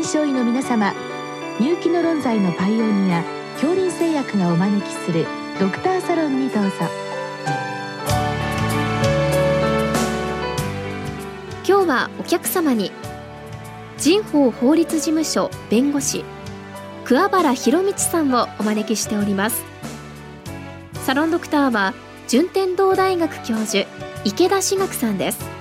[0.00, 0.94] 臨床医の皆様
[1.60, 3.22] 入気の論剤のパイオニア
[3.60, 5.26] 恐林製薬がお招きする
[5.60, 6.70] ドクターサロンにどうぞ
[11.68, 12.92] 今日はお客様に
[13.98, 16.24] 人法法律事務所弁護士
[17.04, 19.62] 桑原博道さんをお招きしております
[21.04, 21.92] サロンドクターは
[22.26, 23.86] 順天堂大学教授
[24.24, 25.59] 池田志学さんです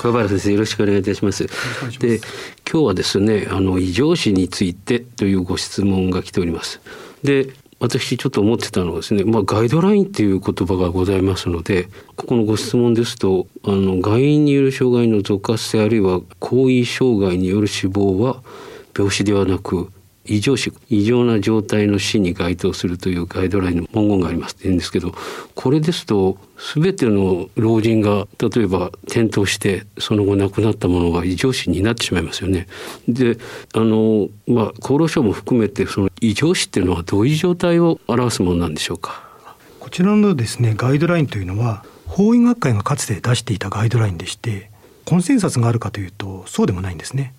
[0.00, 1.46] 桑原先生よろしくお願いいたします。
[1.98, 2.20] で
[2.70, 6.80] 今日はですねあの異常死についてというご質問が来ております。
[7.22, 7.48] で
[7.80, 18.42] 私ちょっと思ってたのはですね、まあ、ガイドラインっていう言葉がございますのでここのご質問ですとあの外因による障害の続発性あるいは後遺障害による死亡は
[18.96, 19.90] 病死ではなく
[20.26, 25.14] 異常死異常な状態の死に該当するというガイドラインの文言がありますって言うんですけど
[25.54, 26.36] これですと
[26.74, 32.66] 全ての老人が例えば転倒してその後亡くなったものが異常死になってしまいますよね。
[33.08, 33.38] で
[33.72, 39.22] あのまあ厚労省も含めてその異常死っていうのはどういう状態を表すものなんでしょうか？
[39.80, 44.70] こちらのですねガイドラインというのは法医学会がかつて出していたガイドラインでして
[45.06, 47.32] コンセンサスがあるかというとそうでもないんですね。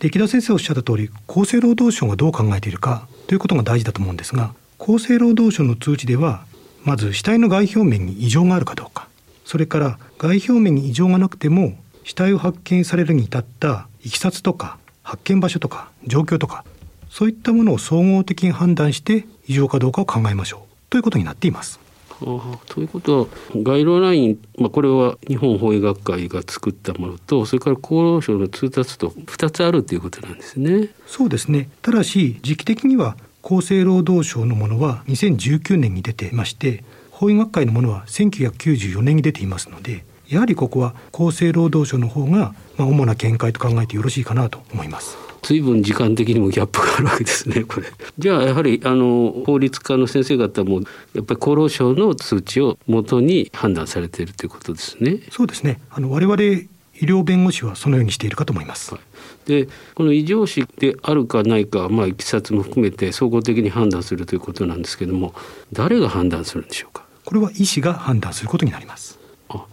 [0.00, 6.44] で池田先生おっしゃった通り厚生労働省がどう考えているかということが大事だと思うんですが厚生労働省の通知では
[6.84, 9.08] まず死体の外表面に異常があるかどうか
[9.44, 16.64] それから外表面に異常がなくても死体を発見されるに至ったいきさつとか発見場所とか状況とか
[17.08, 21.85] そういったものを総合的に判断して異常かどうかを考えましょうということになっています。
[22.22, 30.88] あということはガイドライン、まあ、これは日本法医学会が作ったものとそれから厚労省の通達と2つあるということなんですね。
[31.06, 45.25] そうですねただし時期的には厚生労働省のものは2019年に出てまして法医学会のものは1994年に出ていますのでやはりここは厚生労働省の方が、まあ、主な見解と考えてよろしいかなと思います。
[45.46, 47.86] 随分時間的にもギャップがあるわけですねこれ。
[48.18, 50.80] じゃあやはりあの法律家の先生方も
[51.14, 55.20] やっぱり厚労省の通知をもとに判断されているということですね。
[55.30, 55.80] そうですね。
[55.90, 56.68] あの我々医
[57.00, 58.92] 療弁護士はそのようにしているかと思います。
[58.92, 59.02] はい
[59.46, 65.34] でこの異常死であるかないか、まあ、いきさつも含めて総合的に判断するということなんですけども
[65.72, 67.04] 誰が判断するんでしょうか？
[67.24, 69.64] これは医師が判断することになりますあ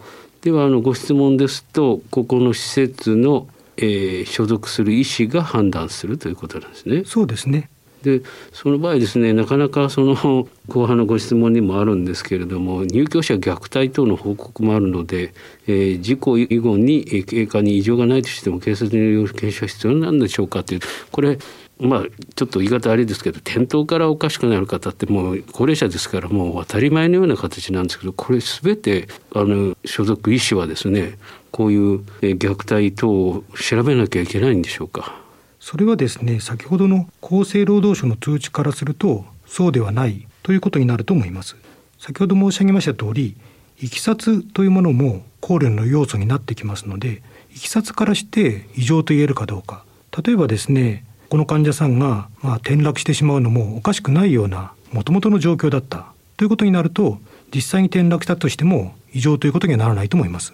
[0.42, 7.02] ではあのご質問ですとここの施設のえー、所属する医師が判断するということなんですね。
[7.04, 7.70] そうですね
[8.04, 8.20] で
[8.52, 10.14] その場合ですねなかなかその
[10.68, 15.32] 後半のご質問にもあるんですけれども入居者虐待等の報告もあるので、
[15.66, 20.80] えー、事故以後に経過に異常がないとしても警察による検証が必要なんでしょうかという
[21.10, 21.38] これ
[21.80, 22.04] まあ
[22.36, 31.18] ちょっと言い方あれですけど転倒からおかしくなる方ってもう高齢者ですからもう当たり前のような形なんですけどこれ全てあの所属医師はですね
[31.54, 35.14] こういう虐待等を調べなきゃいけないんでしょうか？
[35.60, 41.54] それはですね先ほどの厚生労働省の通知からするとそうではないということになると思います。
[42.00, 43.36] 先ほど申し上げました通り
[43.80, 47.22] いきさつというものも考慮の要素になってきますので
[47.54, 49.84] いきさつからして異常と言えるかどうか。
[50.24, 56.06] 例えばですねこの患者さんがまあ転落してしまうのもおかしくないようなもともとの状況だった
[56.36, 57.18] ということになると
[57.54, 60.52] 実際に転落したとしても異常ということにはならないと思います。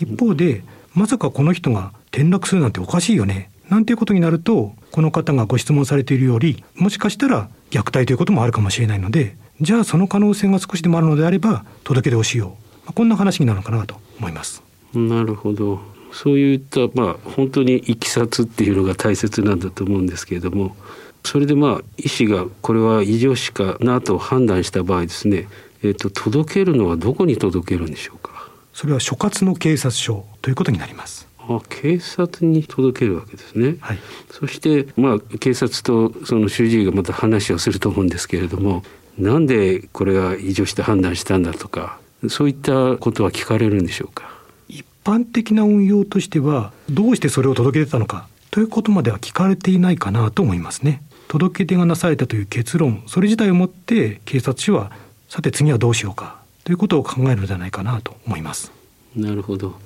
[0.00, 0.62] 一方で
[0.94, 12.56] まさかこの人が転落するなんておかしいよねなんていうことになるとこの方がご質問されているよりもしかしたら虐待ということもあるかもしれないのでじゃあその可能性が少しでもあるのであれば届け出をしよ。
[12.88, 14.62] う、こんな話になるのかなと思います。
[14.94, 15.80] なるほど。
[16.12, 20.76] そういったまあ本当にいきさつっていうのが大切なんだと思うんですけれども
[21.24, 25.48] それでまあ医師がこれは異常死かなと判断した場合ですね、
[25.82, 28.35] えーと届けるのはどこに届けるんでしょうか？
[28.76, 31.26] それは所轄の警察署ということになります。
[31.38, 33.98] あ警察に届けるわけですね、はい、
[34.30, 38.82] そしてまあ警察とその主治医がまた話をすると思うんですけれども
[39.16, 44.28] なんでこれが異常して判断したんだとかそういったことは聞かれるんでしょうか？
[44.68, 51.02] 一般的な運用としてはどうしてそれを届け出たのかということまでは聞かれていないかなと思いますね。
[51.28, 54.92] 届け出がなされたという結論それ自体をもって警察署は
[55.30, 58.72] さて次はどうしようかということを考えるのではないかなと思います。
[59.14, 59.76] なるほど、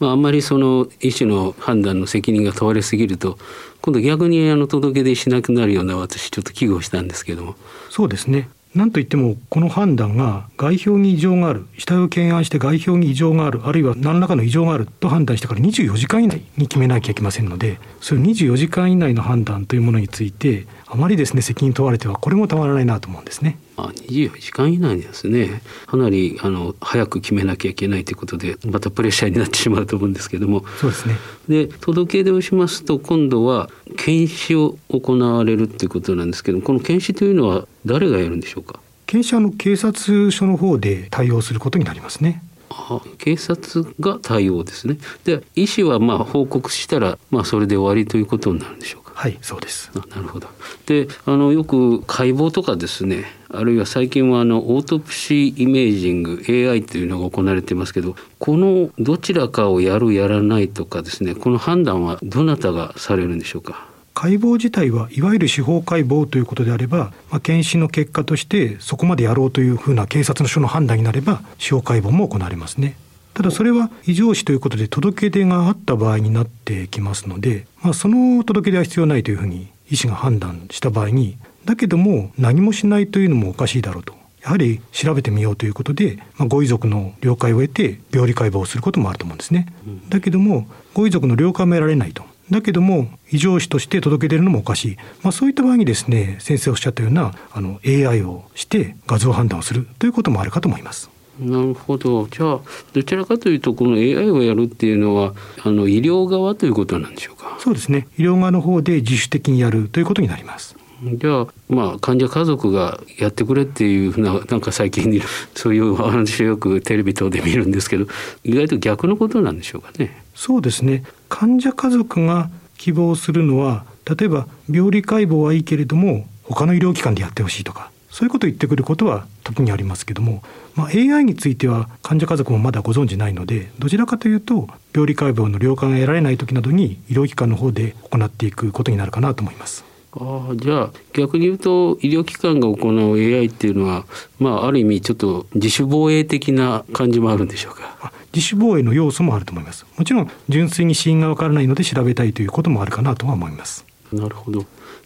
[0.00, 3.38] まあ、あんまりその医師の判断の責任が問われすぎると
[3.82, 7.54] 今度逆にあの届け出しなくなるような私ちょっと危惧したんですけども
[7.88, 23.58] そうですねなんといってもこの判断が外表に異常がある死体を検案して外表に異常があるあるいは何らかの異常があると判断してから24時間以内に決めなきゃいけませんのでそれ24時間以内の判断というものについてあまりですね責任問われてはこれもたまらないなと思うんですね。
[23.86, 31.16] あ24時間以内にですねかなりあの早く決めなきゃいけないということでまたプレッシャーになってしまうと思うんですけどもそうですね
[31.48, 38.80] で届け出をしますと今度は検視を行われるということなんですけどこの検視というのは誰がやるんでしょうか？
[39.06, 42.42] 検視はの警察署の方で対応することになりますね。
[42.70, 44.96] あ警察が対応ですね。
[45.24, 49.09] で医師はまあ報告したらまあそれで終わりということになるんでしょうか？
[49.14, 50.48] はいそうですあなるほど。
[50.86, 63.86] であのよく解剖とかですねあるいは最近はあのオートプシーイメージング AI というのが行われていますけどこのどちらかをやるやらないとかですねこの判断はどなたがされるんでしょうか？
[64.12, 72.96] 解剖自体はいわゆる司法解剖ということであれば、まあ、検視の結果としてそこまでやろうというふうな警察の署の判断になれば司法解剖も行われますね。
[73.34, 89.66] ただそれは異常死ということで届け出があった場合になってきますので、まあ、その届け出は必要ないというふうに医師が判断した場合にだけども何もしないというのもおかしいだろうとやはり調べてみようということで、まあ、ご遺族の了解を得て病理解剖をすることもあると思うんですね。
[90.08, 101.10] だけどもご遺族の了解も得られないとだけども異常死として届け出るのもおかしい、まあ、そういった場合にですね先生おっしゃったようなあの AI をして画像判断をするということもあるかと思います。
[101.40, 102.28] なるほど。
[102.28, 102.60] じゃあ
[102.92, 105.34] どちらかというとこの AI をやるっていうのは
[105.64, 107.56] あの医療側ということなんでしょうか？
[107.58, 108.06] そうですね。
[108.18, 110.76] 医療側の方で自主的にやるということになります。
[111.02, 115.22] じゃあまあ患者家族がやってくれっていうふうななんか最近
[115.54, 118.06] そういう話をよくテレビ等で見るんですけど
[118.44, 120.22] 意外と逆のことなんでしょうかね？
[120.34, 121.04] そうですね。
[121.30, 130.42] 患者家族が希望するのは例えば病理解剖はいいけれども他の医療機関でやってほしいとかそういうことを言ってくることは時にありますけども、
[130.74, 139.84] まあ、AI については患者家族もまだご存じないのでどちらかというと病理解剖の了解が得られない時などに医療機関の方で行っていくことになるかなと思います。
[140.12, 144.06] ああじゃあ逆に言うと医療機関が行う AI っていうのは、
[144.40, 148.12] まあ、ある意味ちょっと自主防衛的な感じもあるんでしょうか？
[148.34, 154.64] 自主防衛の要素もあると思いますもちろん純粋に死因がわからないので調べたいということもあるかなとは思いますなるほど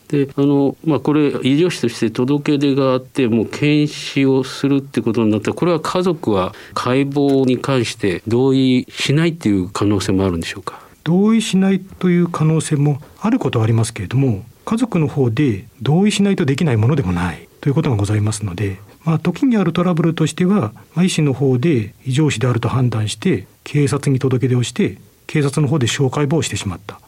[0.08, 5.50] であのまあこれ医療士として届け出があってもう検視をするってことになった。
[5.50, 10.80] らこれは家族は解剖に関して同意しないっていう可能性もあるんでしょうか？
[11.04, 24.96] 同意しないという可能性もあることはありますけれども家族の方で同意しないとできないものでもないということがございますのでまあ、時にあるトラブルとしては、まあ、医師の方で異常死であると判断して警察に届け出をして
[25.26, 26.98] 警察の方で紹介棒をしてしまった。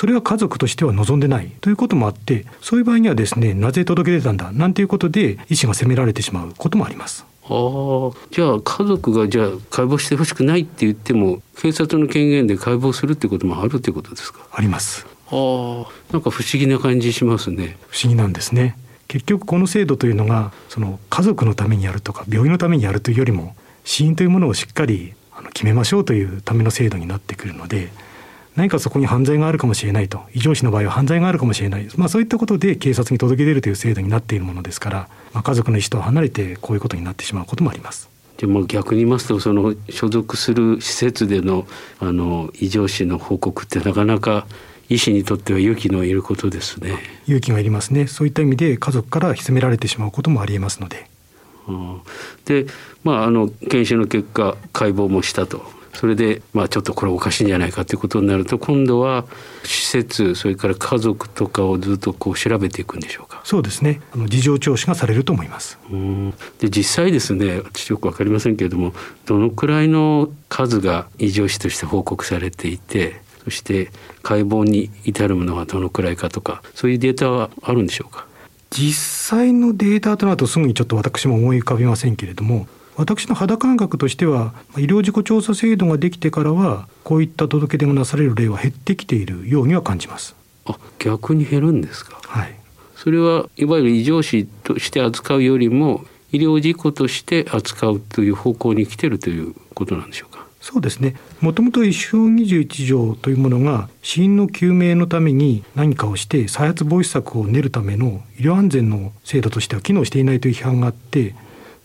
[0.00, 7.26] それは家族としては望んでないということもあってそういう場合にはですねなぜ届け出たんだなんていうことで医師が責められてしまうこともあります。
[7.44, 14.40] あじゃあ家族がじゃあ解剖してほしくないって言っても警察の権限で解剖するってこともあるということですか？
[14.50, 15.06] あります。
[15.30, 17.76] あなんか不思議な感じしますね。
[17.88, 18.78] 不思議なんですね。
[19.06, 23.54] 結局この制度というのがその家族のためにやるとか病院のためにやるというよりも
[23.84, 27.90] 死因というものをしっかりあの決めましょうというための制度になってくるので
[28.56, 30.20] 何かそこに犯罪があるかもしれないと。
[30.34, 38.08] 異常死の場合は犯罪があるかもしれない、まあ、そういったことで警察に届け出るという制度になっているものですから、まあ、家族の意思と離れてこういうことになってしまうこともあります。
[38.38, 41.66] でも逆に言いますとその所属する施設での
[41.98, 44.46] あの異常死の報告ってなかなか
[44.88, 46.98] 医師にとっては勇気のいることですね。
[47.26, 48.06] 勇気がいりますね。
[48.06, 51.06] そういった意味で家族から責められてしまうこともありえますので、
[51.68, 52.00] うん、
[52.46, 52.66] で
[53.04, 59.26] まああの検証の結果解剖もしたとそれで、まあ、ちょっとこれおかしいんじゃないかということになると今度は
[59.64, 63.40] 施設それから家族とかをずっとこう調べていくんでしょうか。
[63.44, 64.00] そうですね。
[64.12, 65.78] あの事情聴取がされると思います。
[65.90, 66.30] うん。
[66.58, 68.94] で実際ですね私よく分かりませんけれども
[69.26, 73.90] どのくらいの数が異常死として報告されていてそして
[74.22, 78.26] 解剖に至るものはどのくらいかとかそういうデータはあるんでしょうか？
[78.70, 82.68] 実際のデータとなるとすぐにちょっと私も思い浮かびませんけれども
[83.00, 90.36] 私の肌感覚としては医療事故調査制度ができてからはこういった届け出がなされる例は減ってきているようには感じます。
[90.66, 92.20] あ逆に減るんですか？
[92.22, 92.54] はい。
[92.96, 100.44] それはいわゆる異常死として扱うよりも医療事故として扱うという方向に来てるということなんでしょうか？
[100.60, 101.16] そうですね。
[101.40, 111.34] もともと一章21条というものが死因の究明のために何かをして再発防止策を練るための医療安全の制度としては機能していないという批判があって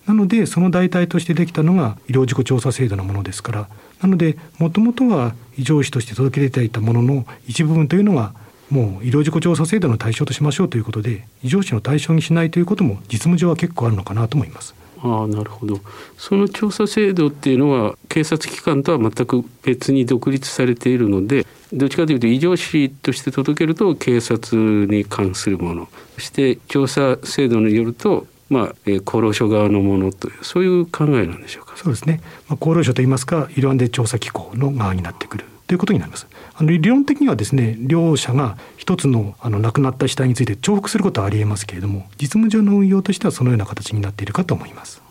[0.05, 3.67] なのでその代替としてできたのが医療事故調査制度のものですから。
[4.01, 8.33] なのでもともとは異常死として届け出ていたものの一部分というのが
[8.69, 14.75] もう医療事故調査制度の対象としましょうということで異常死の対象にしないということも実務上は結構あるのかなと思います。
[15.01, 15.79] ああなるほど。
[16.17, 25.87] その調査制度っていうのは警察機関とは全く別に独立されているのでどっちかというと異常死として届けると警察に関するもの。
[26.15, 31.73] そして調査制度によるとまあ、え厚労省側のものというそういう考えなんでしょうか？
[31.77, 32.21] そうですね。
[32.47, 36.27] まあ、厚労省といいますか、医療安全調査機構の側になってくるということになります。
[36.57, 45.01] あの理論的にはですね両者が一つのあの亡くなった死体について重複することはありえますけれども実務上の運用としてはそのような形になっているかと思います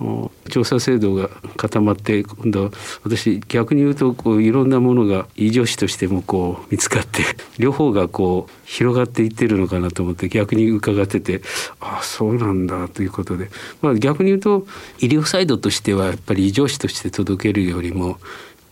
[0.49, 2.71] 調査制度が固まって今度は
[3.03, 7.25] 私逆に言うとこういろんなものが異常死としてもこう見つかって
[7.59, 11.43] 両方がこう広がっていってるのかなと思って逆に伺ってて
[11.81, 13.51] ああそうなんだということで、
[13.83, 14.67] まあ、逆に言うと
[15.01, 18.19] 医療サイドとしてはやっぱり異常死として届けるよりも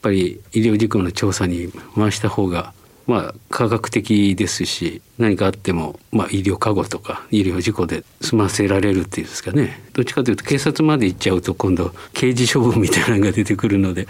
[0.02, 2.74] ぱり医療事故の調査に回した方が
[3.06, 14.06] まあ科学的ですし何かあっても、まあ、医療過誤とか医療事故で済ませられるっていうんですかねどっちかというと警察まで行っちゃうと今度刑事処分みたいなのが出てくるので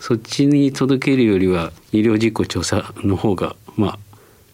[0.00, 3.98] そっちに届けるよりは医療事故調査の方がまあ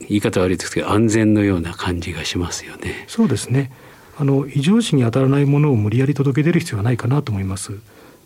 [0.01, 3.05] 言い方悪いですけど安全のような感じがしますよね。
[3.09, 3.71] そうですね
[4.17, 7.73] あの異常死に当たらないものを無理やり届け出る必要はないかなと思います。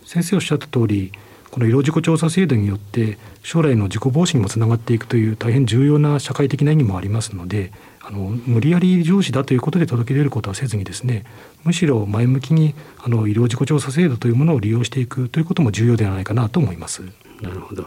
[0.05, 1.11] 先生おっしゃった通り
[1.51, 11.25] この医療事故調査制度によって将来の事故防止にもつながっていくという大変重要な社会的な意味もありますのであの無理やり上司だということで届け出ることはせずにですね
[11.63, 12.73] むしろ前向きに
[13.03, 17.03] あの医療事故調査制度というものを利用していくということも重要ではないかなと思います。
[17.41, 17.83] なるほど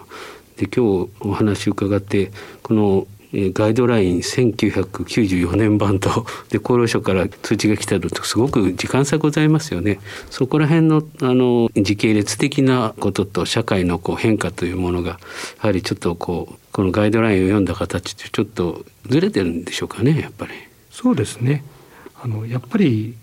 [0.56, 2.30] で今日お話を伺って
[2.62, 10.00] このガイドライン1994年版とで厚労省から通知が来たのとすごく時間差ございますよね。
[10.30, 15.18] そこら辺のあの時系列的なことと社会のこう変化というものがや
[15.58, 20.52] はりちょっとこうこのガイドラインを読んだ形でちょっとずれてるんでしょうかねやっぱり。
[20.90, 21.64] そうですね
[22.22, 23.14] あのやっぱり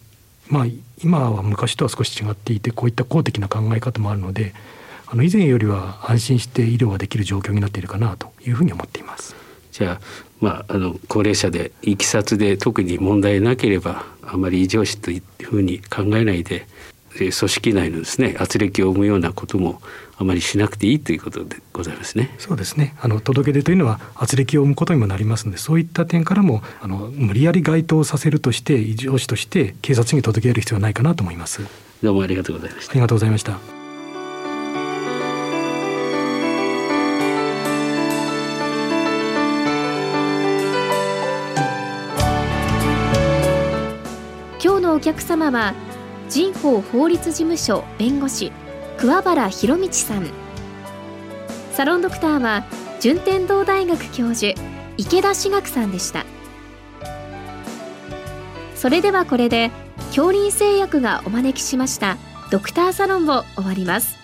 [0.48, 0.66] まあ
[1.04, 4.54] 今は昔とは少し違っていてこういった公的な考え方もあるので
[5.06, 9.47] あの以前よりは安心して医療ができる状況になっているかなというふうに思っています。
[9.78, 16.68] じゃあまあ、あの高齢者でいきさつで特に問題なければあまり異常死というふうに考えないで
[17.18, 19.82] 組織内のですね圧力を生むようなことも
[20.18, 22.34] あまりしなくていいということでございますね。
[22.40, 22.96] そうですね。
[23.02, 31.62] あの届け出というのは圧力を生むことにもなりますので、そういった点からもあの無理やり該当させるとして異常死として警察に届ける必要はないかなと思います。
[32.02, 32.92] どうもありがとうございました。
[32.92, 33.87] ありがとうございました。
[44.98, 45.76] お客様は
[46.28, 48.52] 人法法律事務所弁護士
[48.98, 50.28] 桑原博道さん。
[51.72, 52.66] サロンドクターは
[53.00, 54.60] 順天堂大学教授
[54.98, 56.26] 池田志学さんでした。
[58.74, 59.70] それではこれで
[60.08, 62.18] 恐林製薬がお招きしました
[62.50, 64.17] ドクターサロンを終わります。